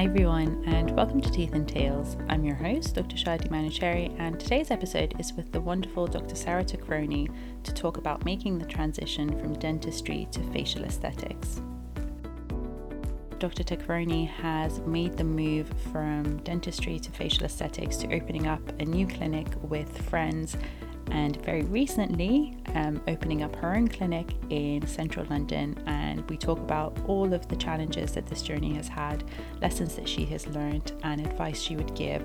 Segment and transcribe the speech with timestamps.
[0.00, 2.16] Hi everyone, and welcome to Teeth and Tales.
[2.30, 3.16] I'm your host, Dr.
[3.16, 6.34] Shadi Manucheri, and today's episode is with the wonderful Dr.
[6.36, 7.30] Sarah Takroni
[7.64, 11.60] to talk about making the transition from dentistry to facial aesthetics.
[13.38, 13.62] Dr.
[13.62, 19.06] Takroni has made the move from dentistry to facial aesthetics to opening up a new
[19.06, 20.56] clinic with friends
[21.10, 25.76] and very recently um, opening up her own clinic in central London.
[25.86, 29.24] And we talk about all of the challenges that this journey has had,
[29.60, 32.22] lessons that she has learned, and advice she would give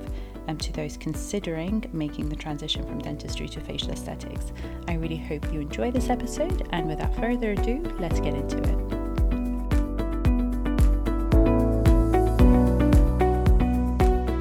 [0.48, 4.54] um, to those considering making the transition from dentistry to facial aesthetics.
[4.88, 8.96] I really hope you enjoy this episode, and without further ado, let's get into it.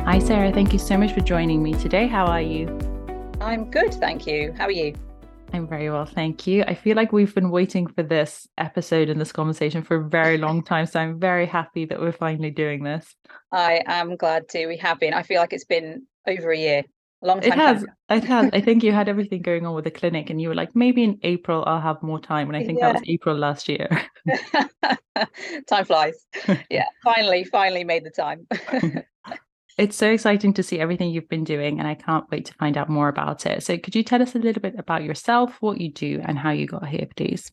[0.04, 0.52] Hi, Sarah.
[0.52, 2.06] Thank you so much for joining me today.
[2.06, 2.93] How are you?
[3.44, 4.54] I'm good, thank you.
[4.56, 4.94] How are you?
[5.52, 6.64] I'm very well, thank you.
[6.66, 10.38] I feel like we've been waiting for this episode and this conversation for a very
[10.38, 10.86] long time.
[10.86, 13.14] So I'm very happy that we're finally doing this.
[13.52, 14.66] I am glad too.
[14.66, 15.12] We have been.
[15.12, 16.84] I feel like it's been over a year.
[17.22, 17.52] A long time.
[17.52, 17.86] It has.
[18.08, 18.48] It has.
[18.54, 21.04] I think you had everything going on with the clinic and you were like, maybe
[21.04, 22.48] in April I'll have more time.
[22.48, 22.92] And I think yeah.
[22.92, 23.90] that was April last year.
[25.68, 26.26] time flies.
[26.70, 26.86] Yeah.
[27.04, 28.46] finally, finally made the time.
[29.76, 32.76] It's so exciting to see everything you've been doing, and I can't wait to find
[32.76, 33.64] out more about it.
[33.64, 36.50] So, could you tell us a little bit about yourself, what you do, and how
[36.50, 37.50] you got here, please?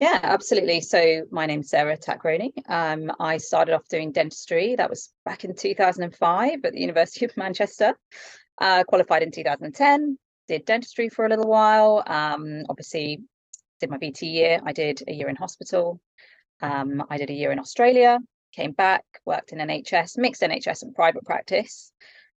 [0.00, 0.80] Yeah, absolutely.
[0.80, 2.52] So, my name's Sarah Takroni.
[2.66, 4.74] Um, I started off doing dentistry.
[4.74, 7.94] That was back in 2005 at the University of Manchester.
[8.58, 10.18] Uh, qualified in 2010.
[10.48, 12.04] Did dentistry for a little while.
[12.06, 13.20] Um, obviously,
[13.80, 14.60] did my VT year.
[14.64, 16.00] I did a year in hospital.
[16.62, 18.18] Um, I did a year in Australia
[18.56, 21.92] came back, worked in NHS, mixed NHS and private practice.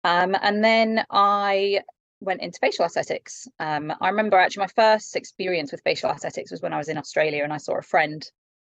[0.03, 1.81] Um, and then I
[2.21, 3.47] went into facial aesthetics.
[3.61, 6.99] Um, I remember actually my first experience with facial aesthetics was when I was in
[6.99, 8.25] Australia and I saw a friend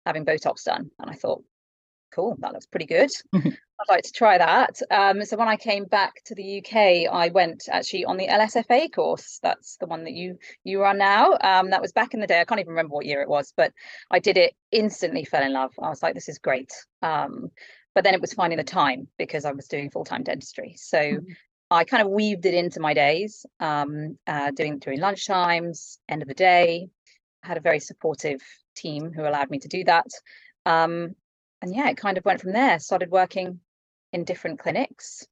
[0.07, 0.91] having Botox done.
[0.99, 1.43] And I thought,
[2.15, 3.11] cool, that looks pretty good.
[3.83, 4.81] I'd like to try that.
[4.91, 8.93] Um, so when I came back to the UK, I went actually on the LSFA
[8.93, 9.41] course.
[9.43, 11.37] That's the one that you you run now.
[11.41, 12.41] Um, that was back in the day.
[12.41, 13.73] I can't even remember what year it was, but
[14.11, 14.55] I did it.
[14.71, 15.73] Instantly fell in love.
[15.83, 16.73] I was like, this is great.
[17.03, 17.51] Um,
[17.95, 20.75] but then it was finding the time because I was doing full time dentistry.
[20.77, 21.33] So mm-hmm.
[21.71, 26.23] I kind of weaved it into my days, um, uh, doing during lunch times, end
[26.23, 26.89] of the day.
[27.43, 28.41] I had a very supportive
[28.77, 30.07] team who allowed me to do that.
[30.65, 31.17] Um,
[31.61, 32.79] and yeah, it kind of went from there.
[32.79, 33.61] Started working
[34.13, 35.27] in different clinics.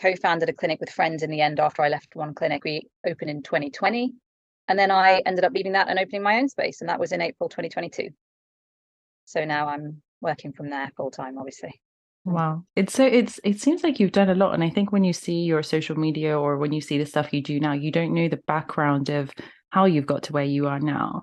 [0.00, 2.64] Co-founded a clinic with friends in the end after I left one clinic.
[2.64, 4.12] We opened in 2020.
[4.68, 6.80] And then I ended up leaving that and opening my own space.
[6.80, 8.10] And that was in April 2022.
[9.24, 11.80] So now I'm working from there full time, obviously.
[12.24, 12.64] Wow.
[12.76, 14.54] It's so it's it seems like you've done a lot.
[14.54, 17.32] And I think when you see your social media or when you see the stuff
[17.32, 19.32] you do now, you don't know the background of
[19.70, 21.22] how you've got to where you are now.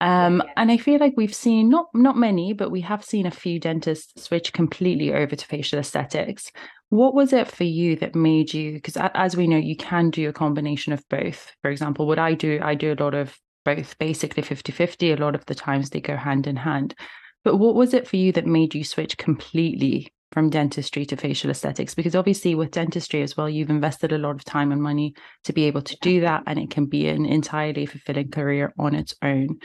[0.00, 0.52] Um, yeah.
[0.58, 3.58] and I feel like we've seen not not many, but we have seen a few
[3.58, 6.52] dentists switch completely over to facial aesthetics.
[6.90, 8.74] What was it for you that made you?
[8.74, 11.50] Because as we know, you can do a combination of both.
[11.62, 15.12] For example, what I do, I do a lot of both, basically 50 50.
[15.12, 16.94] A lot of the times they go hand in hand.
[17.42, 21.50] But what was it for you that made you switch completely from dentistry to facial
[21.50, 21.94] aesthetics?
[21.94, 25.14] Because obviously, with dentistry as well, you've invested a lot of time and money
[25.44, 28.94] to be able to do that, and it can be an entirely fulfilling career on
[28.94, 29.58] its own.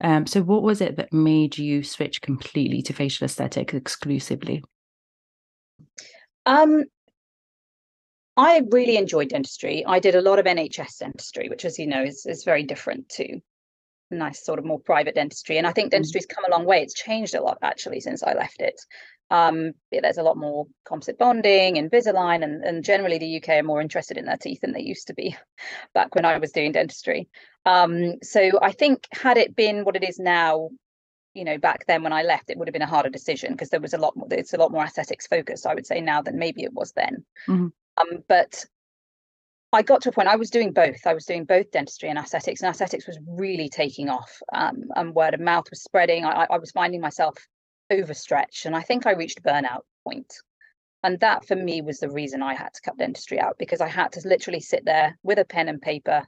[0.00, 4.62] Um, so, what was it that made you switch completely to facial aesthetics exclusively?
[6.44, 6.84] Um,
[8.36, 9.84] I really enjoyed dentistry.
[9.86, 13.08] I did a lot of NHS dentistry, which, as you know, is, is very different
[13.10, 13.40] to
[14.10, 15.58] nice sort of more private dentistry.
[15.58, 15.92] And I think mm.
[15.92, 16.82] dentistry's come a long way.
[16.82, 18.80] It's changed a lot actually since I left it.
[19.30, 23.80] Um, there's a lot more composite bonding, Invisalign, and, and generally the UK are more
[23.80, 25.36] interested in their teeth than they used to be
[25.94, 27.28] back when I was doing dentistry.
[27.64, 30.70] Um, so I think had it been what it is now,
[31.34, 33.70] you know, back then when I left, it would have been a harder decision because
[33.70, 34.28] there was a lot more.
[34.30, 37.24] It's a lot more aesthetics focused, I would say now than maybe it was then.
[37.48, 37.66] Mm-hmm.
[37.98, 38.64] Um, but
[39.72, 41.06] I got to a point I was doing both.
[41.06, 44.40] I was doing both dentistry and aesthetics, and aesthetics was really taking off.
[44.52, 46.24] Um, and word of mouth was spreading.
[46.24, 47.36] I, I was finding myself
[47.90, 50.32] overstretched, and I think I reached burnout point.
[51.02, 53.88] And that for me was the reason I had to cut dentistry out because I
[53.88, 56.24] had to literally sit there with a pen and paper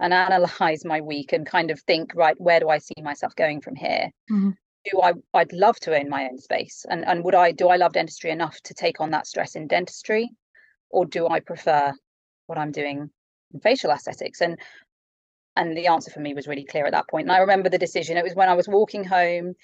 [0.00, 3.60] and analyze my week and kind of think, right, where do I see myself going
[3.60, 4.10] from here?
[4.30, 4.50] Mm-hmm.
[4.90, 6.84] Do I I'd love to own my own space.
[6.88, 9.66] And and would I do I love dentistry enough to take on that stress in
[9.66, 10.30] dentistry?
[10.90, 11.92] Or do I prefer
[12.48, 13.10] what I'm doing
[13.52, 14.40] in facial aesthetics?
[14.40, 14.58] And
[15.58, 17.24] and the answer for me was really clear at that point.
[17.24, 18.16] And I remember the decision.
[18.16, 19.54] It was when I was walking home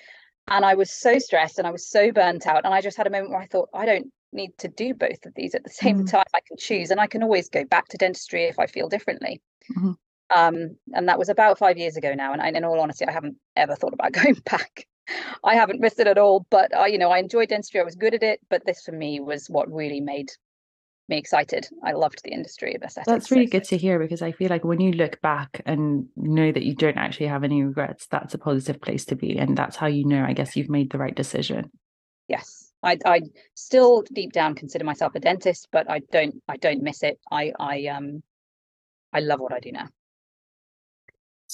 [0.48, 2.64] and I was so stressed and I was so burnt out.
[2.64, 5.24] And I just had a moment where I thought, I don't need to do both
[5.24, 6.06] of these at the same mm-hmm.
[6.06, 6.24] time.
[6.34, 9.40] I can choose and I can always go back to dentistry if I feel differently.
[9.76, 9.92] Mm-hmm.
[10.36, 12.32] Um, and that was about five years ago now.
[12.32, 14.86] And I, in all honesty, I haven't ever thought about going back.
[15.44, 16.46] I haven't missed it at all.
[16.50, 17.80] But I, you know, I enjoyed dentistry.
[17.80, 18.40] I was good at it.
[18.50, 20.30] But this for me was what really made
[21.08, 21.68] me excited.
[21.82, 23.06] I loved the industry of aesthetics.
[23.06, 26.50] That's really good to hear because I feel like when you look back and know
[26.50, 29.38] that you don't actually have any regrets, that's a positive place to be.
[29.38, 31.70] And that's how you know, I guess, you've made the right decision.
[32.28, 32.72] Yes.
[32.82, 33.22] I I
[33.54, 37.18] still deep down consider myself a dentist, but I don't I don't miss it.
[37.30, 38.22] I I um
[39.12, 39.88] I love what I do now.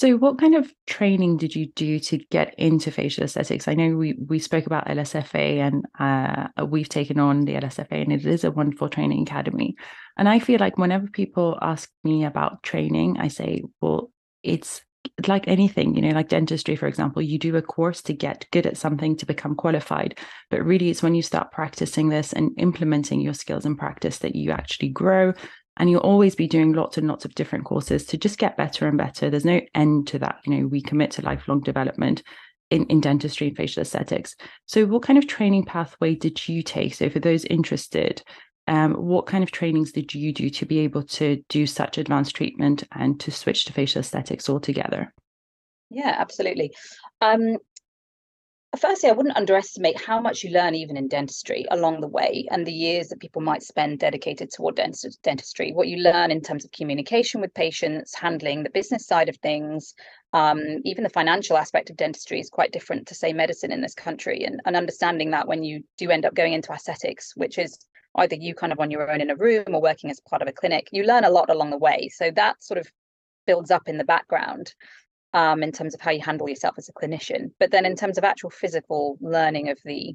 [0.00, 3.68] So, what kind of training did you do to get into facial aesthetics?
[3.68, 8.10] I know we we spoke about LSFA, and uh, we've taken on the LSFA, and
[8.10, 9.76] it is a wonderful training academy.
[10.16, 14.10] And I feel like whenever people ask me about training, I say, well,
[14.42, 14.80] it's
[15.28, 18.66] like anything, you know, like dentistry, for example, you do a course to get good
[18.66, 20.18] at something to become qualified.
[20.50, 24.34] But really, it's when you start practicing this and implementing your skills in practice that
[24.34, 25.34] you actually grow
[25.80, 28.86] and you'll always be doing lots and lots of different courses to just get better
[28.86, 29.30] and better.
[29.30, 30.36] There's no end to that.
[30.44, 32.22] You know we commit to lifelong development
[32.68, 34.36] in, in dentistry and facial aesthetics.
[34.66, 36.94] So what kind of training pathway did you take?
[36.94, 38.22] So for those interested
[38.68, 42.36] um, what kind of trainings did you do to be able to do such advanced
[42.36, 45.12] treatment and to switch to facial aesthetics altogether?
[45.88, 46.72] Yeah absolutely.
[47.22, 47.56] Um,
[48.78, 52.66] firstly, I wouldn't underestimate how much you learn even in dentistry along the way and
[52.66, 55.72] the years that people might spend dedicated toward dent- dentistry.
[55.72, 59.94] What you learn in terms of communication with patients, handling the business side of things,
[60.32, 63.94] um, even the financial aspect of dentistry is quite different to, say, medicine in this
[63.94, 64.44] country.
[64.44, 67.78] And, and understanding that when you do end up going into aesthetics, which is
[68.16, 70.48] either you kind of on your own in a room or working as part of
[70.48, 72.08] a clinic, you learn a lot along the way.
[72.12, 72.88] So that sort of
[73.46, 74.74] builds up in the background
[75.32, 77.52] um, in terms of how you handle yourself as a clinician.
[77.58, 80.14] But then in terms of actual physical learning of the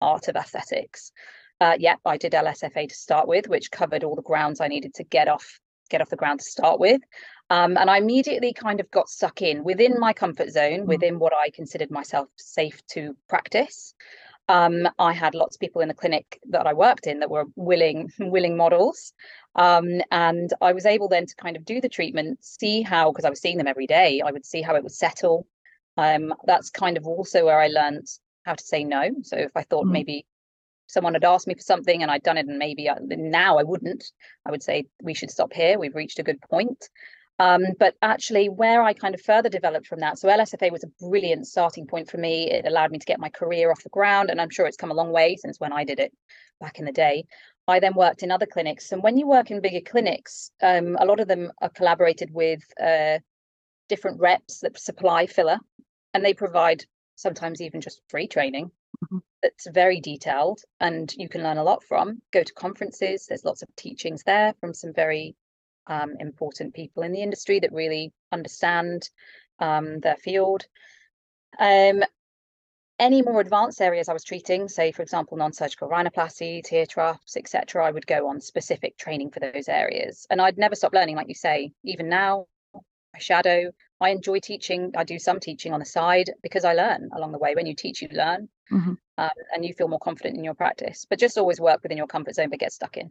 [0.00, 1.12] art of aesthetics,
[1.60, 4.94] uh, yeah, I did LSFA to start with, which covered all the grounds I needed
[4.94, 5.60] to get off
[5.90, 7.00] get off the ground to start with.
[7.50, 10.86] Um, and I immediately kind of got stuck in within my comfort zone, mm.
[10.86, 13.92] within what I considered myself safe to practice.
[14.48, 17.46] Um, I had lots of people in the clinic that I worked in that were
[17.56, 19.12] willing willing models,
[19.54, 23.24] um, and I was able then to kind of do the treatment, see how, because
[23.24, 25.46] I was seeing them every day, I would see how it would settle.
[25.96, 28.06] Um, that's kind of also where I learned
[28.44, 29.10] how to say no.
[29.22, 29.92] So if I thought mm.
[29.92, 30.26] maybe
[30.86, 33.64] someone had asked me for something and I'd done it, and maybe I, now I
[33.64, 34.04] wouldn't,
[34.46, 35.78] I would say we should stop here.
[35.78, 36.88] We've reached a good point.
[37.40, 41.06] Um, but actually, where I kind of further developed from that, so LSFA was a
[41.08, 42.50] brilliant starting point for me.
[42.50, 44.90] It allowed me to get my career off the ground, and I'm sure it's come
[44.90, 46.12] a long way since when I did it
[46.60, 47.24] back in the day.
[47.70, 48.92] I then worked in other clinics.
[48.92, 52.62] And when you work in bigger clinics, um, a lot of them are collaborated with
[52.82, 53.18] uh,
[53.88, 55.58] different reps that supply filler,
[56.12, 56.84] and they provide
[57.16, 58.70] sometimes even just free training
[59.04, 59.18] mm-hmm.
[59.42, 62.22] that's very detailed and you can learn a lot from.
[62.32, 65.36] Go to conferences, there's lots of teachings there from some very
[65.86, 69.08] um, important people in the industry that really understand
[69.58, 70.64] um, their field.
[71.58, 72.02] Um,
[73.00, 77.84] any more advanced areas I was treating, say, for example, non-surgical rhinoplasty, tear troughs, etc.,
[77.84, 80.26] I would go on specific training for those areas.
[80.30, 81.72] And I'd never stop learning, like you say.
[81.82, 83.72] Even now, I shadow.
[84.00, 84.92] I enjoy teaching.
[84.96, 87.54] I do some teaching on the side because I learn along the way.
[87.54, 88.92] When you teach, you learn, mm-hmm.
[89.18, 91.06] um, and you feel more confident in your practice.
[91.08, 93.10] But just always work within your comfort zone, but get stuck in.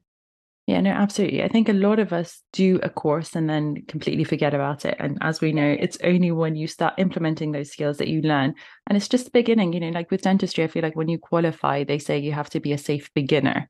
[0.68, 1.42] Yeah, no, absolutely.
[1.42, 4.96] I think a lot of us do a course and then completely forget about it.
[5.00, 8.54] And as we know, it's only when you start implementing those skills that you learn.
[8.86, 11.18] And it's just the beginning, you know, like with dentistry, I feel like when you
[11.18, 13.68] qualify, they say you have to be a safe beginner.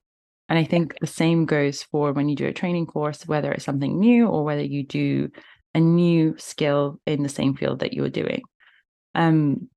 [0.49, 3.63] And I think the same goes for when you do a training course, whether it's
[3.63, 5.29] something new or whether you do
[5.73, 8.41] a new skill in the same field that you're doing.
[9.15, 9.69] Um,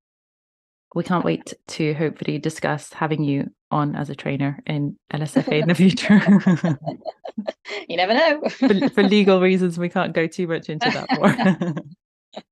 [0.94, 5.68] we can't wait to hopefully discuss having you on as a trainer in LSFA in
[5.68, 6.20] the future.
[7.88, 8.42] you never know.
[8.48, 12.44] for, for, legal reasons, we can't go too much into that more.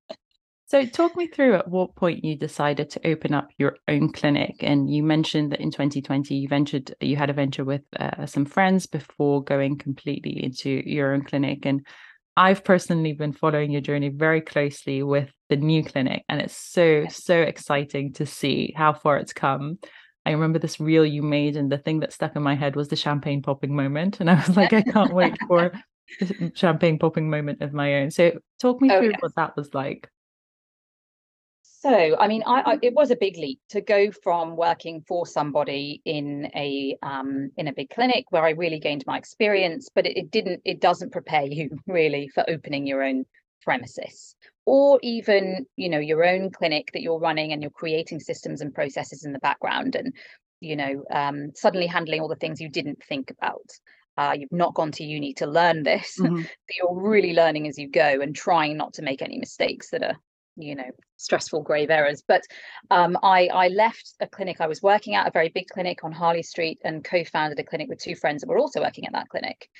[0.66, 4.56] so, talk me through at what point you decided to open up your own clinic.
[4.60, 8.46] And you mentioned that in 2020 you ventured, you had a venture with uh, some
[8.46, 11.66] friends before going completely into your own clinic.
[11.66, 11.86] And
[12.36, 17.04] I've personally been following your journey very closely with the new clinic, and it's so,
[17.10, 19.78] so exciting to see how far it's come.
[20.26, 22.88] I remember this reel you made, and the thing that stuck in my head was
[22.88, 24.20] the champagne popping moment.
[24.20, 25.72] And I was like, I can't wait for
[26.20, 28.10] the champagne popping moment of my own.
[28.10, 29.20] So, talk me oh, through yes.
[29.20, 30.08] what that was like.
[31.62, 35.26] So, I mean, I, I, it was a big leap to go from working for
[35.26, 40.04] somebody in a um, in a big clinic where I really gained my experience, but
[40.04, 40.60] it, it didn't.
[40.66, 43.24] It doesn't prepare you really for opening your own
[43.62, 44.34] premises
[44.66, 48.74] or even you know your own clinic that you're running and you're creating systems and
[48.74, 50.14] processes in the background and
[50.60, 53.68] you know um, suddenly handling all the things you didn't think about.
[54.16, 56.42] Uh, you've not gone to uni to learn this mm-hmm.
[56.76, 60.16] you're really learning as you go and trying not to make any mistakes that are
[60.56, 62.42] you know stressful grave errors but
[62.90, 66.12] um, I, I left a clinic i was working at a very big clinic on
[66.12, 69.28] harley street and co-founded a clinic with two friends that were also working at that
[69.28, 69.70] clinic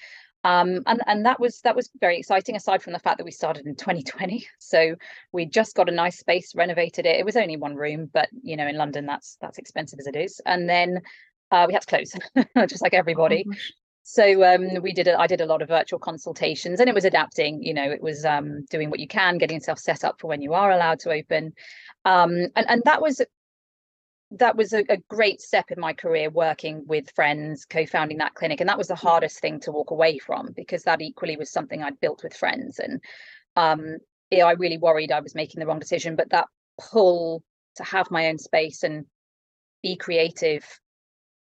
[0.45, 3.31] um, and and that was that was very exciting aside from the fact that we
[3.31, 4.95] started in 2020 so
[5.33, 7.17] we just got a nice space renovated it.
[7.19, 10.17] It was only one room but you know in london that's that's expensive as it
[10.17, 10.41] is.
[10.47, 11.01] And then
[11.51, 12.15] uh, we had to close
[12.69, 13.45] just like everybody.
[13.47, 13.55] oh,
[14.03, 17.05] so um, we did a, I did a lot of virtual consultations and it was
[17.05, 20.29] adapting you know it was um, doing what you can getting yourself set up for
[20.29, 21.53] when you are allowed to open.
[22.07, 23.21] Um, and and that was
[24.33, 28.61] that was a, a, great step in my career working with friends co-founding that clinic
[28.61, 31.83] and that was the hardest thing to walk away from because that equally was something
[31.83, 33.01] i'd built with friends and
[33.57, 33.97] um
[34.31, 36.47] yeah, i really worried i was making the wrong decision but that
[36.81, 37.43] pull
[37.77, 39.05] to have my own space and
[39.83, 40.65] be creative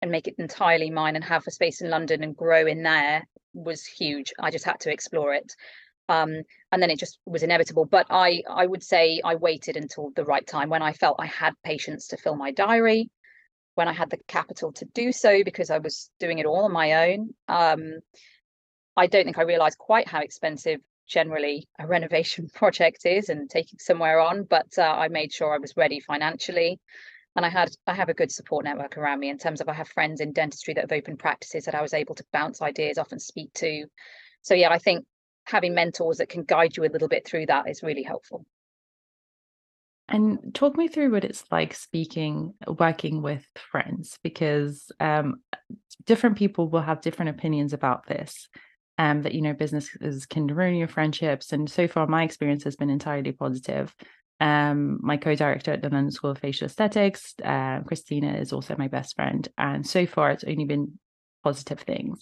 [0.02, 3.24] and make it entirely mine and have a space in london and grow in there
[3.54, 4.34] was huge.
[4.40, 5.56] I just had to explore it
[6.14, 6.42] um,
[6.72, 7.86] and then it just was inevitable.
[7.86, 11.26] But i i would say i waited until the right time when i felt i
[11.26, 13.10] had patience to fill my diary
[13.76, 16.72] when i had the capital to do so because i was doing it all on
[16.72, 17.30] my own.
[17.48, 17.82] Um,
[18.96, 23.80] i don't think i realized quite how expensive generally a renovation project is and taking
[23.80, 26.80] somewhere on but uh, i made sure i was ready financially.
[27.36, 29.74] And i had i have a good support network around me in terms of i
[29.74, 32.98] have friends in dentistry that have opened practices that i was able to bounce ideas
[33.00, 33.72] off and speak to.
[34.44, 35.06] So yeah i think
[35.46, 38.46] having mentors that can guide you a little bit through that is really helpful.
[40.10, 45.36] And talk me through what it's like speaking, working with friends, because um,
[46.06, 48.50] different people will have different opinions about this.
[49.00, 52.76] Um, that you know, businesses can ruin your friendships, and so far, my experience has
[52.76, 53.96] been entirely positive.
[54.40, 58.90] Um, my co-director at the London School of Facial Aesthetics, uh, Christina, is also my
[58.90, 61.00] best friend, and so far, it's only been
[61.44, 62.22] positive things.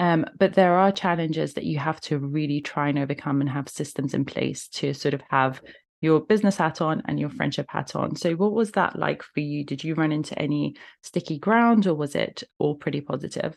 [0.00, 3.68] Um, but there are challenges that you have to really try and overcome and have
[3.68, 5.60] systems in place to sort of have
[6.00, 8.16] your business hat on and your friendship hat on.
[8.16, 9.62] So, what was that like for you?
[9.62, 13.54] Did you run into any sticky ground or was it all pretty positive?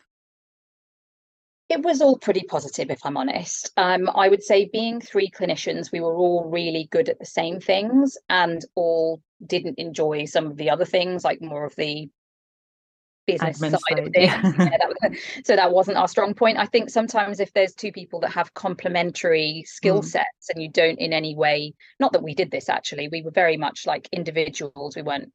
[1.70, 3.72] It was all pretty positive, if I'm honest.
[3.78, 7.58] Um, I would say, being three clinicians, we were all really good at the same
[7.58, 12.10] things and all didn't enjoy some of the other things, like more of the
[13.26, 14.14] business Admin side of things.
[14.16, 14.42] Yeah.
[14.58, 16.58] yeah, that so that wasn't our strong point.
[16.58, 20.04] I think sometimes if there's two people that have complementary skill mm.
[20.04, 23.30] sets and you don't in any way, not that we did this actually, we were
[23.30, 24.96] very much like individuals.
[24.96, 25.32] We weren't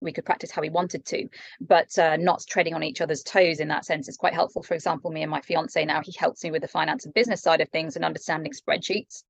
[0.00, 1.28] we could practice how we wanted to,
[1.60, 4.62] but uh, not treading on each other's toes in that sense is quite helpful.
[4.62, 7.42] For example, me and my fiance now, he helps me with the finance and business
[7.42, 9.24] side of things and understanding spreadsheets.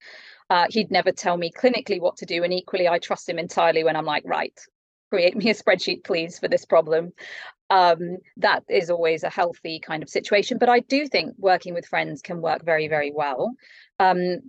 [0.48, 3.84] Uh, he'd never tell me clinically what to do, and equally, I trust him entirely
[3.84, 4.58] when I'm like, right,
[5.10, 7.12] create me a spreadsheet, please, for this problem
[7.70, 10.58] um, that is always a healthy kind of situation.
[10.58, 13.54] But I do think working with friends can work very, very well.
[14.00, 14.40] Um,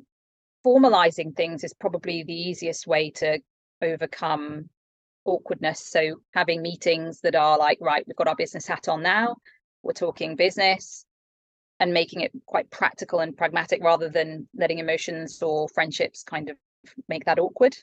[0.66, 3.40] formalizing things is probably the easiest way to
[3.82, 4.70] overcome
[5.24, 5.88] awkwardness.
[5.88, 9.36] So having meetings that are like, right, we've got our business hat on now,
[9.84, 11.06] we're talking business,
[11.80, 16.58] and making it quite practical and pragmatic rather than letting emotions or friendships kind of
[17.08, 17.76] make that awkward.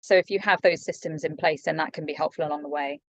[0.00, 2.68] So if you have those systems in place, then that can be helpful along the
[2.68, 3.00] way.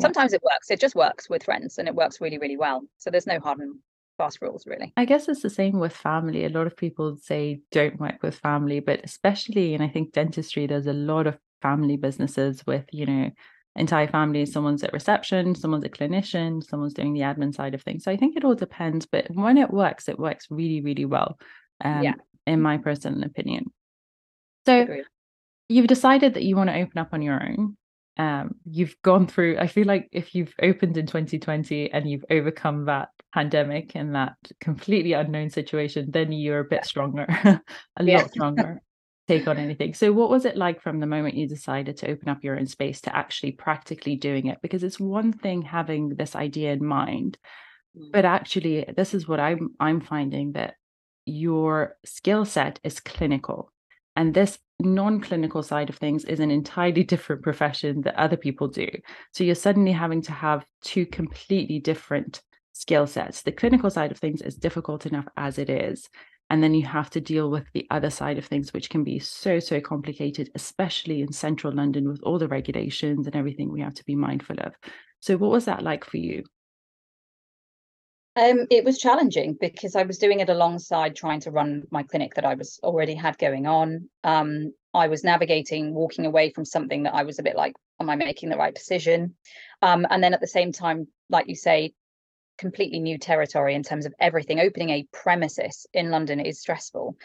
[0.00, 2.82] Sometimes it works it just works with friends and it works really really well.
[2.98, 3.76] So there's no hard and
[4.18, 4.92] fast rules really.
[4.96, 6.44] I guess it's the same with family.
[6.44, 10.66] A lot of people say don't work with family but especially and i think dentistry
[10.66, 13.30] there's a lot of family businesses with you know
[13.76, 18.04] entire families someone's at reception someone's a clinician someone's doing the admin side of things.
[18.04, 21.38] So i think it all depends but when it works it works really really well
[21.84, 22.14] um, yeah.
[22.46, 23.66] in my personal opinion.
[24.66, 25.04] So Agreed.
[25.68, 27.76] You've decided that you want to open up on your own
[28.16, 32.84] um, you've gone through i feel like if you've opened in 2020 and you've overcome
[32.84, 38.18] that pandemic and that completely unknown situation then you're a bit stronger a yeah.
[38.18, 38.80] lot stronger
[39.26, 42.28] take on anything so what was it like from the moment you decided to open
[42.28, 46.36] up your own space to actually practically doing it because it's one thing having this
[46.36, 47.38] idea in mind
[47.98, 48.12] mm.
[48.12, 50.74] but actually this is what i'm i'm finding that
[51.26, 53.72] your skill set is clinical
[54.14, 58.88] and this non-clinical side of things is an entirely different profession that other people do.
[59.32, 63.42] So you're suddenly having to have two completely different skill sets.
[63.42, 66.08] The clinical side of things is difficult enough as it is
[66.50, 69.18] and then you have to deal with the other side of things which can be
[69.18, 73.94] so so complicated especially in central london with all the regulations and everything we have
[73.94, 74.74] to be mindful of.
[75.20, 76.44] So what was that like for you
[78.36, 82.34] um, it was challenging because I was doing it alongside trying to run my clinic
[82.34, 84.08] that I was already had going on.
[84.24, 88.10] Um, I was navigating walking away from something that I was a bit like, am
[88.10, 89.34] I making the right decision?
[89.82, 91.94] Um, and then at the same time, like you say,
[92.58, 94.60] completely new territory in terms of everything.
[94.60, 97.16] Opening a premises in London is stressful.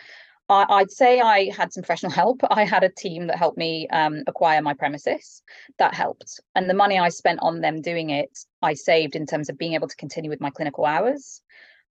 [0.49, 2.41] I, would say I had some professional help.
[2.49, 5.43] I had a team that helped me um, acquire my premises.
[5.77, 6.39] That helped.
[6.55, 9.73] And the money I spent on them doing it, I saved in terms of being
[9.73, 11.41] able to continue with my clinical hours.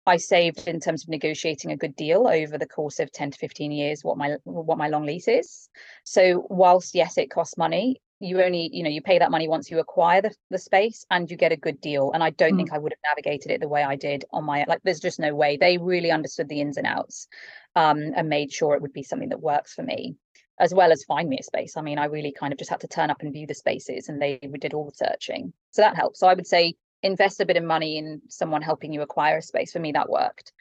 [0.08, 3.38] I saved in terms of negotiating a good deal over the course of 10 to
[3.38, 5.70] 15 years what my what my long lease is.
[6.06, 9.70] So whilst yes, it costs money, you only you know you pay that money once
[9.70, 12.12] you acquire the, the space and you get a good deal.
[12.14, 12.58] And i don't mm.
[12.58, 15.20] think i would have navigated it the way i did on my like there's just
[15.20, 15.58] no way.
[15.58, 17.28] They really understood the ins and outs
[17.76, 20.16] um, and made sure it would be something that works for me
[20.60, 21.78] as well as find me a space.
[21.78, 24.10] I mean i really kind of just had to turn up and view the spaces
[24.10, 25.54] and they did all the searching.
[25.72, 26.20] So that helps.
[26.20, 29.42] So i would say invest a bit of money in someone helping you acquire a
[29.42, 29.72] space.
[29.72, 30.52] For me that worked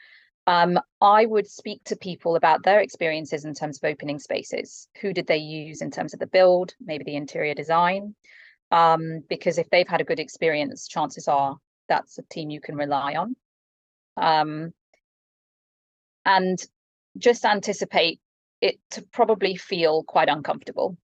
[0.47, 4.87] um, I would speak to people about their experiences in terms of opening spaces.
[5.01, 8.15] Who did they use in terms of the build, maybe the interior design?
[8.71, 11.57] Um, because if they've had a good experience, chances are
[11.89, 13.35] that's a team you can rely on.
[14.15, 14.73] Um,
[16.25, 16.57] and
[17.17, 18.21] just anticipate
[18.61, 20.97] it to probably feel quite uncomfortable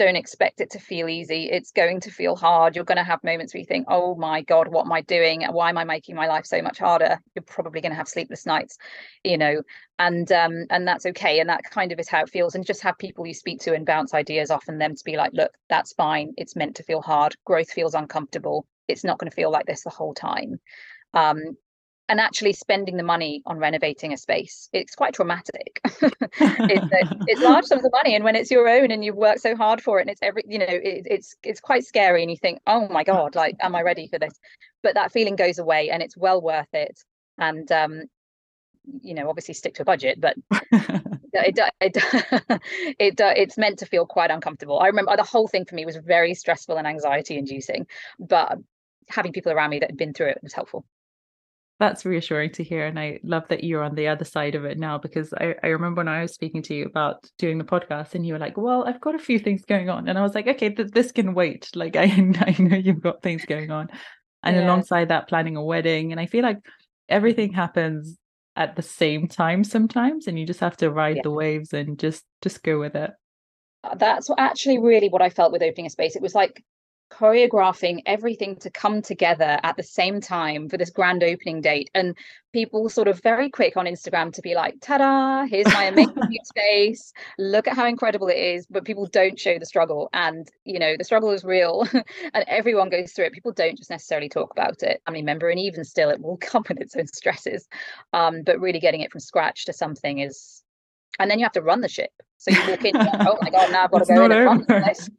[0.00, 1.50] don't expect it to feel easy.
[1.50, 2.74] It's going to feel hard.
[2.74, 5.42] You're going to have moments where you think, oh my God, what am I doing?
[5.42, 7.20] Why am I making my life so much harder?
[7.34, 8.78] You're probably going to have sleepless nights,
[9.24, 9.60] you know,
[9.98, 11.38] and um, and that's okay.
[11.38, 12.54] And that kind of is how it feels.
[12.54, 15.18] And just have people you speak to and bounce ideas off and them to be
[15.18, 16.32] like, look, that's fine.
[16.38, 17.36] It's meant to feel hard.
[17.44, 18.66] Growth feels uncomfortable.
[18.88, 20.60] It's not going to feel like this the whole time.
[21.12, 21.58] Um,
[22.10, 24.68] and actually spending the money on renovating a space.
[24.72, 25.80] It's quite traumatic.
[26.42, 26.86] It's,
[27.26, 29.80] it's large sums of money and when it's your own and you've worked so hard
[29.80, 32.60] for it and it's every you know it, it's it's quite scary and you think
[32.66, 34.38] oh my god like am i ready for this?
[34.82, 36.98] But that feeling goes away and it's well worth it.
[37.38, 38.02] And um
[39.02, 40.36] you know obviously stick to a budget but
[40.72, 42.60] it, it, it,
[42.98, 44.80] it uh, it's meant to feel quite uncomfortable.
[44.80, 47.86] I remember the whole thing for me was very stressful and anxiety inducing
[48.18, 48.58] but
[49.08, 50.84] having people around me that had been through it was helpful
[51.80, 52.86] that's reassuring to hear.
[52.86, 55.68] And I love that you're on the other side of it now because I, I
[55.68, 58.58] remember when I was speaking to you about doing the podcast and you were like,
[58.58, 60.06] well, I've got a few things going on.
[60.06, 61.70] And I was like, okay, th- this can wait.
[61.74, 63.88] Like, I, I know you've got things going on.
[64.42, 64.64] And yeah.
[64.64, 66.12] alongside that, planning a wedding.
[66.12, 66.58] And I feel like
[67.08, 68.18] everything happens
[68.56, 71.22] at the same time sometimes and you just have to ride yeah.
[71.22, 73.12] the waves and just just go with it
[73.84, 76.62] uh, that's actually really what i felt with opening a space it was like
[77.10, 81.90] choreographing everything to come together at the same time for this grand opening date.
[81.94, 82.16] And
[82.52, 86.38] people sort of very quick on instagram to be like ta-da here's my amazing new
[86.44, 87.12] space.
[87.38, 88.66] Look at how incredible it is.
[88.66, 90.08] But people don't show the struggle.
[90.12, 91.86] And you know the struggle is real.
[92.32, 93.32] And everyone goes through it.
[93.32, 95.02] People don't just necessarily talk about it.
[95.06, 97.68] I mean remember and even still it will come with its own stresses.
[98.12, 100.62] Um, but really getting it from scratch to something is
[101.18, 102.12] and then you have to run the ship.
[102.40, 105.10] So you walk in, oh my god, now I've got to go in run this.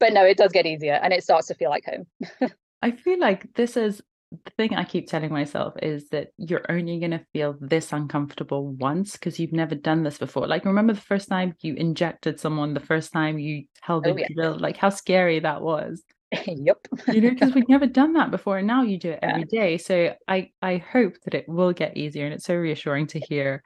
[0.00, 2.50] but no, it does get easier, and it starts to feel like home.
[2.82, 6.98] I feel like this is the thing I keep telling myself is that you're only
[6.98, 10.48] going to feel this uncomfortable once because you've never done this before.
[10.48, 14.20] Like, remember the first time you injected someone, the first time you held oh, a
[14.20, 14.26] yeah.
[14.34, 16.02] drill, like how scary that was.
[16.46, 16.78] yep.
[17.06, 19.60] you know, because we've never done that before, and now you do it every yeah.
[19.60, 19.78] day.
[19.78, 23.62] So I I hope that it will get easier, and it's so reassuring to hear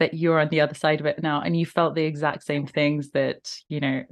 [0.00, 2.66] that you're on the other side of it now and you felt the exact same
[2.66, 4.02] things that you know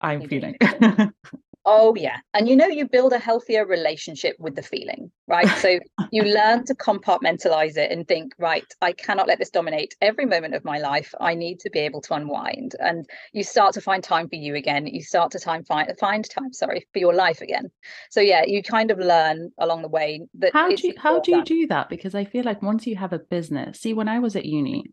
[0.00, 0.56] i'm feeling
[1.66, 2.18] oh yeah.
[2.32, 5.48] And you know you build a healthier relationship with the feeling right?
[5.58, 5.78] So
[6.12, 10.54] you learn to compartmentalize it and think right i cannot let this dominate every moment
[10.54, 11.14] of my life.
[11.20, 12.76] I need to be able to unwind.
[12.78, 14.86] And you start to find time for you again.
[14.86, 17.70] You start to time find find time sorry for your life again.
[18.10, 21.32] So yeah you kind of learn along the way that how do you how do
[21.32, 21.88] you do that?
[21.88, 24.84] Because i feel like once you have a business see when i was at uni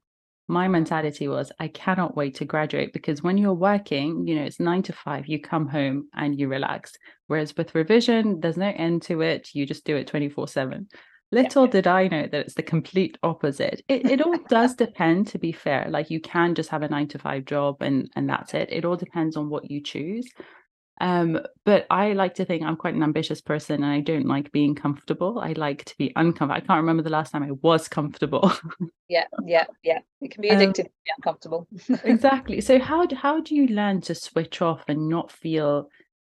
[0.48, 4.60] my mentality was I cannot wait to graduate because when you're working, you know, it's
[4.60, 6.94] nine to five, you come home and you relax.
[7.28, 9.50] Whereas with revision, there's no end to it.
[9.54, 10.88] You just do it 24 7.
[11.32, 11.72] Little yeah.
[11.72, 13.82] did I know that it's the complete opposite.
[13.88, 15.88] It, it all does depend, to be fair.
[15.90, 18.70] Like you can just have a nine to five job and, and that's it.
[18.72, 20.30] It all depends on what you choose.
[21.02, 24.52] Um, but I like to think I'm quite an ambitious person and I don't like
[24.52, 25.40] being comfortable.
[25.40, 26.54] I like to be uncomfortable.
[26.54, 28.52] I can't remember the last time I was comfortable.
[29.10, 30.00] yeah, yeah, yeah.
[30.22, 31.68] It can be addictive um, to be uncomfortable.
[32.04, 32.62] exactly.
[32.62, 35.90] So how how do you learn to switch off and not feel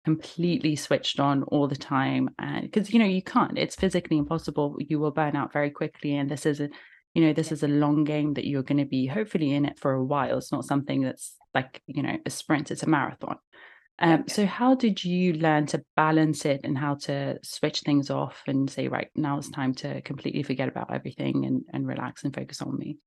[0.06, 2.30] completely switched on all the time?
[2.38, 3.58] And because you know you can't.
[3.58, 4.76] It's physically impossible.
[4.80, 6.16] You will burn out very quickly.
[6.16, 6.70] And this is a
[7.16, 9.80] you know, this is a long game that you're going to be hopefully in it
[9.80, 10.38] for a while.
[10.38, 13.38] It's not something that's like, you know, a sprint, it's a marathon.
[14.02, 18.42] Um, so how did you learn to balance it and how to switch things off
[18.48, 22.34] and say, right, now it's time to completely forget about everything and, and relax and
[22.34, 22.98] focus on me?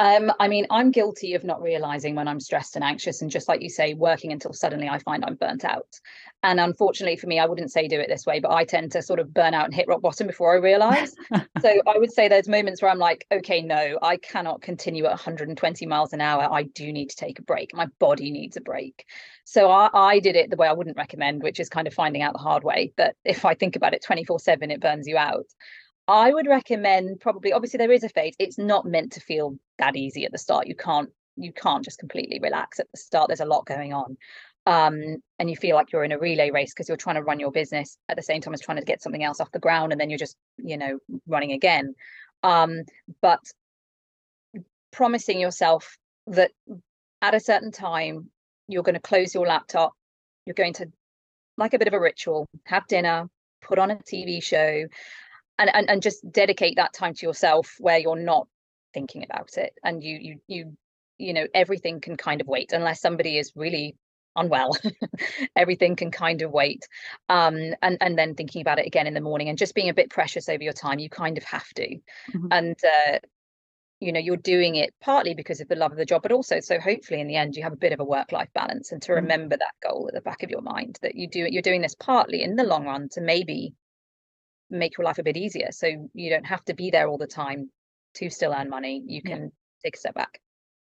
[0.00, 3.48] Um, I mean, I'm guilty of not realizing when I'm stressed and anxious, and just
[3.48, 5.98] like you say, working until suddenly I find I'm burnt out.
[6.44, 9.02] And unfortunately for me, I wouldn't say do it this way, but I tend to
[9.02, 11.16] sort of burn out and hit rock bottom before I realize.
[11.60, 15.10] so I would say there's moments where I'm like, okay, no, I cannot continue at
[15.10, 16.48] 120 miles an hour.
[16.48, 17.74] I do need to take a break.
[17.74, 19.04] My body needs a break.
[19.44, 22.22] So I, I did it the way I wouldn't recommend, which is kind of finding
[22.22, 22.92] out the hard way.
[22.96, 25.46] But if I think about it 24 7, it burns you out.
[26.08, 28.34] I would recommend probably obviously there is a phase.
[28.38, 30.66] It's not meant to feel that easy at the start.
[30.66, 33.28] You can't you can't just completely relax at the start.
[33.28, 34.16] There's a lot going on.
[34.66, 37.38] Um, and you feel like you're in a relay race because you're trying to run
[37.38, 39.92] your business at the same time as trying to get something else off the ground
[39.92, 41.94] and then you're just, you know, running again.
[42.42, 42.82] Um,
[43.22, 43.40] but
[44.92, 46.50] promising yourself that
[47.22, 48.30] at a certain time
[48.66, 49.92] you're going to close your laptop,
[50.44, 50.86] you're going to
[51.56, 53.28] like a bit of a ritual, have dinner,
[53.62, 54.84] put on a TV show,
[55.58, 58.46] and, and and just dedicate that time to yourself where you're not
[58.94, 60.76] thinking about it and you you you
[61.18, 63.96] you know everything can kind of wait unless somebody is really
[64.36, 64.76] unwell
[65.56, 66.86] everything can kind of wait
[67.28, 69.94] um and and then thinking about it again in the morning and just being a
[69.94, 72.46] bit precious over your time you kind of have to mm-hmm.
[72.52, 73.18] and uh
[74.00, 76.60] you know you're doing it partly because of the love of the job but also
[76.60, 79.02] so hopefully in the end you have a bit of a work life balance and
[79.02, 79.22] to mm-hmm.
[79.22, 81.96] remember that goal at the back of your mind that you do you're doing this
[81.96, 83.74] partly in the long run to maybe
[84.70, 85.68] make your life a bit easier.
[85.70, 87.70] So you don't have to be there all the time
[88.14, 89.02] to still earn money.
[89.06, 89.48] You can yeah.
[89.84, 90.40] take a step back.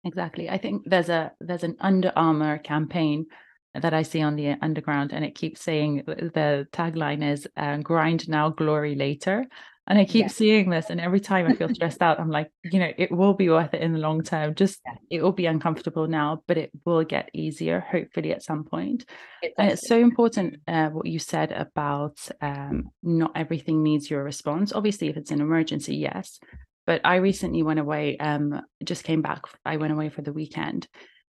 [0.06, 0.50] Exactly.
[0.50, 3.26] I think there's a there's an Under Armour campaign
[3.74, 8.28] that I see on the underground, and it keeps saying the tagline is uh, "Grind
[8.28, 9.46] now, glory later."
[9.86, 10.28] And I keep yeah.
[10.28, 13.34] seeing this, and every time I feel stressed out, I'm like, you know, it will
[13.34, 14.56] be worth it in the long term.
[14.56, 14.94] Just yeah.
[15.10, 19.04] it will be uncomfortable now, but it will get easier, hopefully, at some point.
[19.42, 24.24] It and it's so important uh, what you said about um, not everything needs your
[24.24, 24.72] response.
[24.72, 26.40] Obviously, if it's an emergency, yes.
[26.86, 29.42] But I recently went away, um, just came back.
[29.66, 30.88] I went away for the weekend,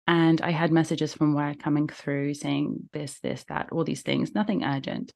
[0.07, 4.35] and I had messages from work coming through saying this, this, that, all these things,
[4.35, 5.13] nothing urgent.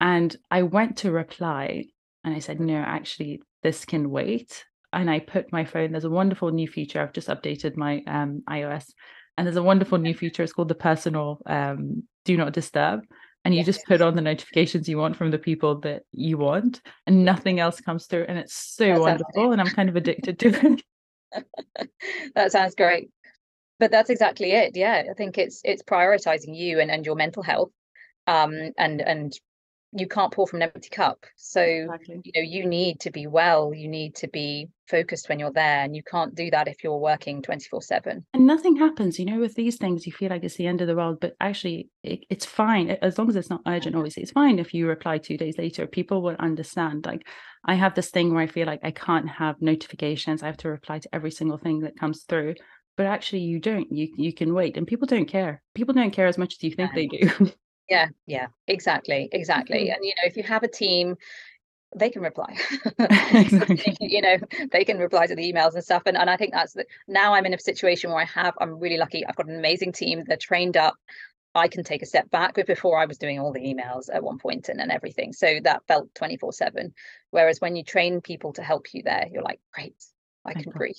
[0.00, 1.86] And I went to reply
[2.28, 4.66] and I said, no, actually, this can wait.
[4.92, 7.00] And I put my phone, there's a wonderful new feature.
[7.00, 8.84] I've just updated my um, iOS,
[9.38, 10.42] and there's a wonderful new feature.
[10.42, 13.00] It's called the personal um, do not disturb.
[13.46, 13.66] And you yes.
[13.66, 17.60] just put on the notifications you want from the people that you want, and nothing
[17.60, 18.26] else comes through.
[18.28, 19.52] And it's so that wonderful.
[19.52, 20.82] And I'm kind of addicted to it.
[22.34, 23.08] that sounds great.
[23.78, 24.76] But that's exactly it.
[24.76, 25.04] Yeah.
[25.10, 27.70] I think it's it's prioritizing you and, and your mental health
[28.26, 29.32] um, and and
[29.92, 31.24] you can't pour from an empty cup.
[31.36, 32.20] So exactly.
[32.24, 35.84] you know you need to be well you need to be focused when you're there
[35.84, 39.38] and you can't do that if you're working 24 7 and nothing happens you know
[39.38, 42.20] with these things you feel like it's the end of the world but actually it,
[42.30, 43.98] it's fine as long as it's not urgent mm-hmm.
[43.98, 47.26] obviously it's fine if you reply two days later people will understand like
[47.66, 50.70] i have this thing where i feel like i can't have notifications i have to
[50.70, 52.54] reply to every single thing that comes through
[52.96, 56.26] but actually you don't you you can wait and people don't care people don't care
[56.26, 57.52] as much as you think they do
[57.88, 59.86] Yeah, yeah, exactly, exactly.
[59.86, 59.92] Mm-hmm.
[59.94, 61.16] And you know, if you have a team,
[61.96, 62.56] they can reply.
[64.00, 64.36] you know,
[64.72, 66.02] they can reply to the emails and stuff.
[66.06, 68.78] And and I think that's the, now I'm in a situation where I have, I'm
[68.78, 69.26] really lucky.
[69.26, 70.24] I've got an amazing team.
[70.26, 70.94] They're trained up.
[71.54, 72.54] I can take a step back.
[72.54, 75.32] But before I was doing all the emails at one point and, and everything.
[75.32, 76.92] So that felt 24 7.
[77.30, 79.96] Whereas when you train people to help you there, you're like, great,
[80.44, 80.96] I can breathe.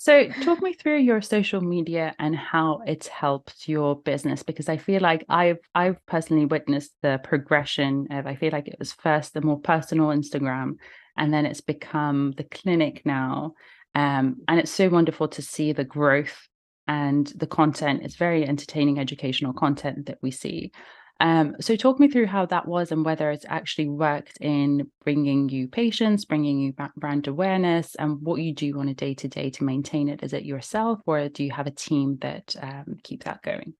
[0.00, 4.78] So, talk me through your social media and how it's helped your business because I
[4.78, 9.34] feel like I've I've personally witnessed the progression of I feel like it was first
[9.34, 10.76] the more personal Instagram
[11.18, 13.52] and then it's become the clinic now.
[13.94, 16.48] Um, and it's so wonderful to see the growth
[16.88, 18.00] and the content.
[18.02, 20.72] It's very entertaining, educational content that we see.
[21.20, 25.50] Um, so talk me through how that was and whether it's actually worked in bringing
[25.50, 29.50] you patients, bringing you brand awareness, and what you do on a day to day
[29.50, 30.22] to maintain it.
[30.22, 33.74] Is it yourself, or do you have a team that um, keep that going?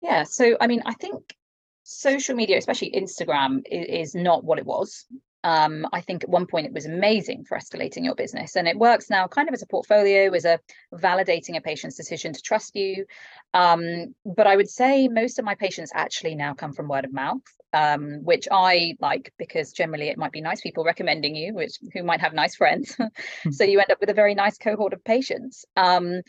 [0.00, 1.34] Yeah, so I mean, I think
[1.82, 5.04] social media, especially Instagram, is, is not what it was
[5.44, 8.56] um, I think at one point it was amazing for escalating your business.
[8.56, 10.58] And it works now kind of as a portfolio, as a
[10.92, 13.06] validating a patient's decision to trust you.
[13.54, 17.12] Um, but I would say most of my patients actually now come from word of
[17.12, 21.78] mouth, um, which I like because generally it might be nice people recommending you, which
[21.92, 22.96] who might have nice friends.
[23.42, 23.50] Hmm.
[23.50, 25.64] so you end up with a very nice cohort of patients.
[25.76, 26.22] Um,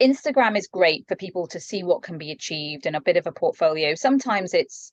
[0.00, 3.26] Instagram is great for people to see what can be achieved and a bit of
[3.26, 3.94] a portfolio.
[3.94, 4.92] Sometimes it's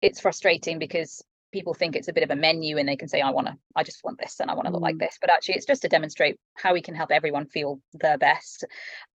[0.00, 3.20] it's frustrating because people think it's a bit of a menu and they can say
[3.20, 5.00] i want to i just want this and i want to look like mm.
[5.00, 8.64] this but actually it's just to demonstrate how we can help everyone feel their best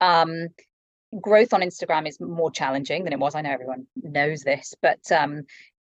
[0.02, 0.48] um,
[1.22, 5.12] growth on instagram is more challenging than it was i know everyone knows this but
[5.12, 5.44] um,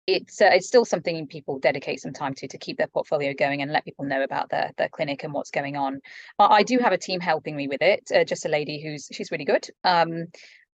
[0.08, 3.60] it's uh, it's still something people dedicate some time to to keep their portfolio going
[3.60, 6.00] and let people know about their their clinic and what's going on.
[6.38, 8.10] I, I do have a team helping me with it.
[8.12, 9.68] Uh, just a lady who's she's really good.
[9.84, 10.28] Um,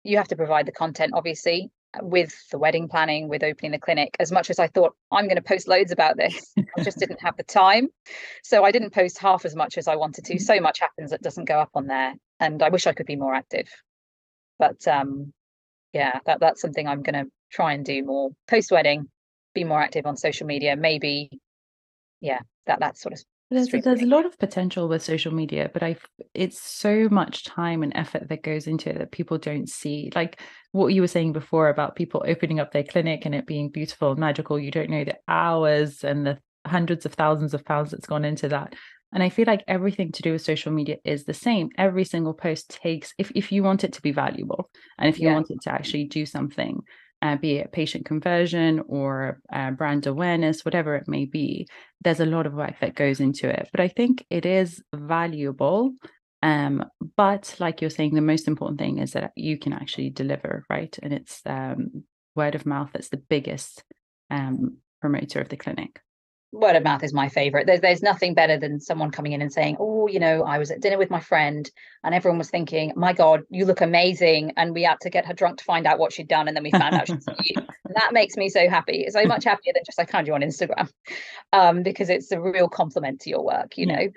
[0.02, 4.16] you have to provide the content, obviously, with the wedding planning, with opening the clinic.
[4.20, 7.20] As much as I thought I'm going to post loads about this, I just didn't
[7.22, 7.88] have the time,
[8.42, 10.34] so I didn't post half as much as I wanted to.
[10.34, 10.42] Mm-hmm.
[10.42, 13.16] So much happens that doesn't go up on there, and I wish I could be
[13.16, 13.68] more active.
[14.58, 15.32] But um,
[15.92, 19.08] yeah, that that's something I'm going to try and do more post wedding
[19.54, 21.28] be more active on social media maybe
[22.20, 25.82] yeah that that sort of there's, there's a lot of potential with social media but
[25.82, 25.96] i
[26.34, 30.40] it's so much time and effort that goes into it that people don't see like
[30.72, 34.12] what you were saying before about people opening up their clinic and it being beautiful
[34.12, 38.06] and magical you don't know the hours and the hundreds of thousands of pounds that's
[38.06, 38.74] gone into that.
[39.12, 41.70] And i feel like everything to do with social media is the same.
[41.76, 45.28] Every single post takes if, if you want it to be valuable and if you
[45.28, 45.34] yeah.
[45.34, 46.80] want it to actually do something
[47.22, 51.68] uh, be it patient conversion or uh, brand awareness, whatever it may be,
[52.02, 53.68] there's a lot of work that goes into it.
[53.72, 55.92] But I think it is valuable.
[56.42, 56.84] Um,
[57.16, 60.96] but like you're saying, the most important thing is that you can actually deliver, right?
[61.02, 62.04] And it's um,
[62.34, 63.84] word of mouth that's the biggest
[64.30, 66.00] um, promoter of the clinic
[66.52, 67.66] word of mouth is my favorite.
[67.66, 70.70] There's there's nothing better than someone coming in and saying, "Oh, you know, I was
[70.70, 71.70] at dinner with my friend,
[72.02, 75.34] and everyone was thinking, my God, you look amazing," and we had to get her
[75.34, 77.56] drunk to find out what she'd done, and then we found out she's you.
[77.92, 79.06] That makes me so happy.
[79.10, 80.88] So much happier than just I found you on Instagram,
[81.52, 83.76] um, because it's a real compliment to your work.
[83.76, 83.96] You yeah.
[83.96, 84.08] know.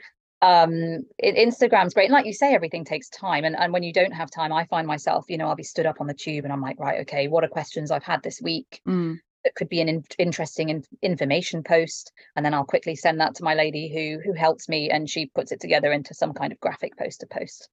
[0.43, 2.05] Um, it, Instagram's great.
[2.05, 3.45] And like you say, everything takes time.
[3.45, 5.85] And, and when you don't have time, I find myself, you know, I'll be stood
[5.85, 8.41] up on the tube and I'm like, right, okay, what are questions I've had this
[8.41, 8.81] week?
[8.85, 13.19] Mm that could be an in- interesting in- information post and then i'll quickly send
[13.19, 16.33] that to my lady who who helps me and she puts it together into some
[16.33, 17.69] kind of graphic poster post.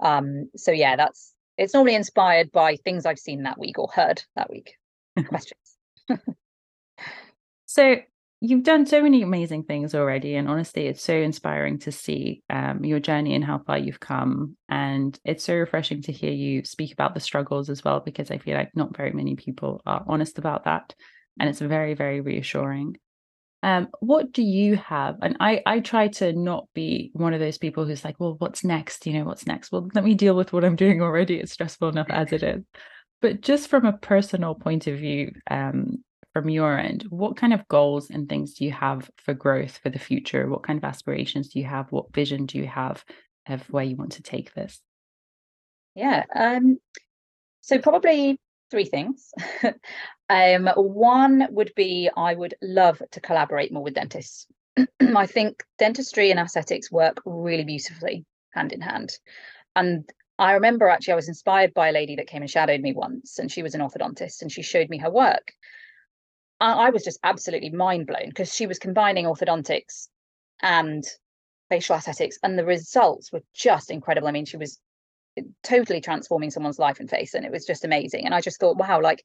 [0.00, 4.22] Um so yeah that's it's normally inspired by things i've seen that week or heard
[4.36, 4.74] that week.
[5.28, 5.60] Questions.
[7.66, 7.96] So
[8.40, 12.84] you've done so many amazing things already and honestly it's so inspiring to see um,
[12.84, 16.92] your journey and how far you've come and it's so refreshing to hear you speak
[16.92, 20.36] about the struggles as well because i feel like not very many people are honest
[20.38, 20.94] about that
[21.38, 22.96] and it's very very reassuring.
[23.62, 25.16] Um, what do you have?
[25.22, 28.62] And i i try to not be one of those people who's like well what's
[28.64, 29.06] next?
[29.06, 29.72] You know what's next?
[29.72, 31.36] Well let me deal with what i'm doing already.
[31.36, 32.62] It's stressful enough as it is.
[33.22, 37.66] But just from a personal point of view um, from your end what kind of
[37.68, 40.48] goals and things do you have for growth for the future?
[40.48, 41.90] What kind of aspirations do you have?
[41.90, 43.02] What vision do you have
[43.48, 44.80] of where you want to take this?
[45.94, 46.78] Yeah um
[47.62, 48.38] so probably
[48.70, 49.30] three things.
[50.30, 54.46] um, one would be I would love to collaborate more with dentists.
[55.00, 59.12] I think dentistry and aesthetics work really beautifully hand in hand.
[59.76, 60.08] And
[60.38, 63.38] I remember actually I was inspired by a lady that came and shadowed me once,
[63.38, 65.52] and she was an orthodontist and she showed me her work.
[66.60, 70.08] I, I was just absolutely mind blown because she was combining orthodontics
[70.62, 71.04] and
[71.68, 74.28] facial aesthetics, and the results were just incredible.
[74.28, 74.80] I mean, she was
[75.62, 78.76] totally transforming someone's life and face and it was just amazing and i just thought
[78.76, 79.24] wow like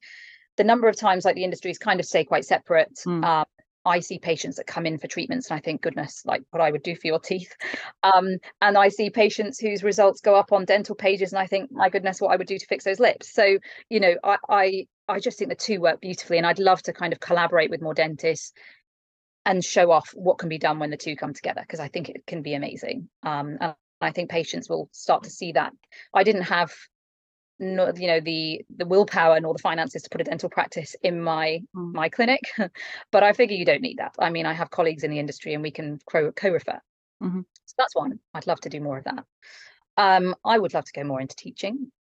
[0.56, 3.24] the number of times like the industries kind of stay quite separate mm.
[3.24, 3.44] um,
[3.84, 6.70] I see patients that come in for treatments and I think, goodness, like what I
[6.70, 7.54] would do for your teeth.
[8.02, 11.70] Um, and I see patients whose results go up on dental pages and I think,
[11.70, 13.32] my goodness, what I would do to fix those lips.
[13.32, 13.58] So,
[13.90, 16.94] you know, I I, I just think the two work beautifully and I'd love to
[16.94, 18.52] kind of collaborate with more dentists
[19.44, 22.08] and show off what can be done when the two come together because I think
[22.08, 23.10] it can be amazing.
[23.22, 25.72] Um, and I think patients will start to see that.
[26.14, 26.72] I didn't have
[27.60, 31.20] no, you know the the willpower nor the finances to put a dental practice in
[31.20, 31.92] my mm.
[31.92, 32.40] my clinic.
[33.12, 34.14] But i figure you don't need that.
[34.18, 36.80] I mean i have colleagues in the industry and we can co-refer.
[37.22, 37.40] Mm-hmm.
[37.66, 38.18] so that's one.
[38.32, 39.24] I'd love to do more of that.
[39.96, 41.92] Um, i would love to go more into teaching.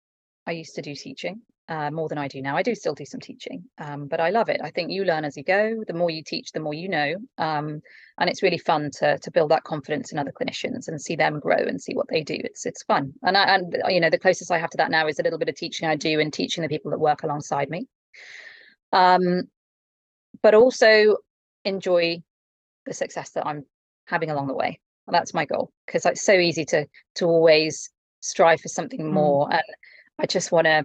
[0.47, 2.57] I used to do teaching uh, more than I do now.
[2.57, 4.59] I do still do some teaching, um, but I love it.
[4.63, 5.83] I think you learn as you go.
[5.87, 7.81] The more you teach, the more you know, um,
[8.17, 11.39] and it's really fun to to build that confidence in other clinicians and see them
[11.39, 12.35] grow and see what they do.
[12.39, 15.07] It's it's fun, and I, and you know the closest I have to that now
[15.07, 17.69] is a little bit of teaching I do and teaching the people that work alongside
[17.69, 17.87] me.
[18.91, 19.43] Um,
[20.41, 21.17] but also
[21.65, 22.23] enjoy
[22.87, 23.63] the success that I'm
[24.05, 24.79] having along the way.
[25.05, 29.13] And that's my goal because it's so easy to to always strive for something mm.
[29.13, 29.53] more, mm.
[29.53, 29.63] and
[30.17, 30.83] I just want to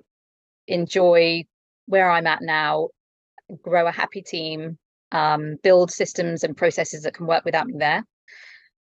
[0.66, 1.44] enjoy
[1.86, 2.88] where I'm at now,
[3.62, 4.78] grow a happy team,
[5.12, 8.04] um, build systems and processes that can work without me there,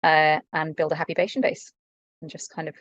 [0.03, 1.71] uh, and build a happy patient base
[2.21, 2.75] and just kind of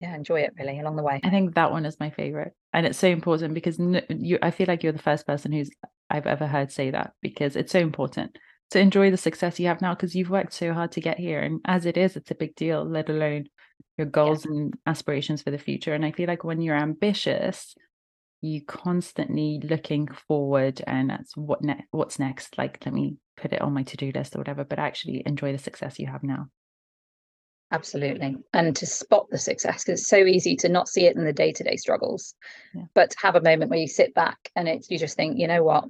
[0.00, 2.86] yeah enjoy it really along the way i think that one is my favorite and
[2.86, 5.70] it's so important because you i feel like you're the first person who's
[6.10, 8.36] i've ever heard say that because it's so important
[8.70, 11.40] to enjoy the success you have now because you've worked so hard to get here
[11.40, 13.44] and as it is it's a big deal let alone
[13.96, 14.52] your goals yeah.
[14.52, 17.74] and aspirations for the future and i feel like when you're ambitious
[18.46, 23.60] you constantly looking forward and that's what ne- what's next like let me put it
[23.60, 26.48] on my to-do list or whatever but actually enjoy the success you have now.
[27.72, 31.24] Absolutely and to spot the success because it's so easy to not see it in
[31.24, 32.34] the day-to-day struggles
[32.74, 32.84] yeah.
[32.94, 35.48] but to have a moment where you sit back and it's you just think you
[35.48, 35.84] know what?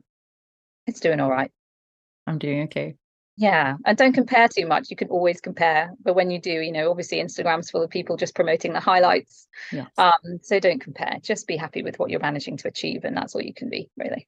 [0.86, 1.50] It's doing all right.
[2.26, 2.96] I'm doing okay
[3.36, 6.72] yeah and don't compare too much you can always compare but when you do you
[6.72, 9.46] know obviously instagram's full of people just promoting the highlights.
[9.72, 9.88] Yes.
[9.98, 13.34] um so don't compare just be happy with what you're managing to achieve and that's
[13.34, 14.26] all you can be really.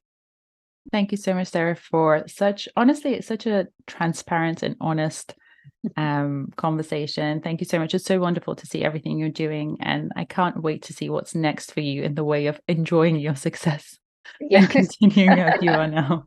[0.91, 5.35] Thank you so much sarah for such honestly it's such a transparent and honest
[5.97, 7.41] um conversation.
[7.41, 7.93] Thank you so much.
[7.93, 11.35] It's so wonderful to see everything you're doing and i can't wait to see what's
[11.35, 13.98] next for you in the way of enjoying your success
[14.41, 14.59] yeah.
[14.59, 16.25] and continuing as you are now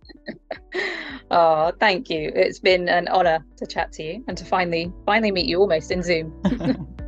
[1.35, 2.31] Oh, thank you.
[2.35, 5.91] It's been an honor to chat to you and to finally finally meet you almost
[5.91, 6.31] in Zoom.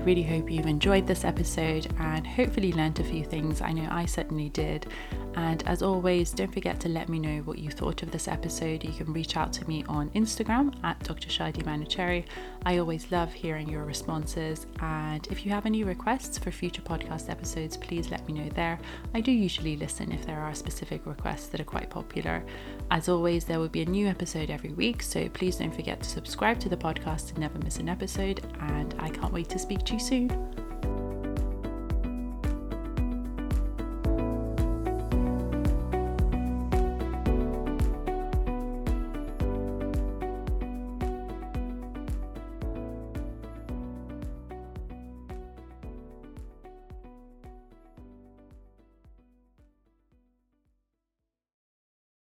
[0.00, 3.60] I really hope you've enjoyed this episode and hopefully learned a few things.
[3.60, 4.86] I know I certainly did.
[5.34, 8.82] And as always, don't forget to let me know what you thought of this episode.
[8.82, 11.28] You can reach out to me on Instagram at Dr.
[11.28, 12.24] Shadi Manuchehri.
[12.64, 14.66] I always love hearing your responses.
[14.80, 18.78] And if you have any requests for future podcast episodes, please let me know there.
[19.14, 22.42] I do usually listen if there are specific requests that are quite popular.
[22.90, 26.08] As always, there will be a new episode every week, so please don't forget to
[26.08, 28.40] subscribe to the podcast to never miss an episode.
[28.60, 30.69] And I can't wait to speak to you soon.